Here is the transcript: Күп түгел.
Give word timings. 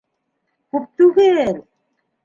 Күп 0.75 0.89
түгел. 1.03 1.65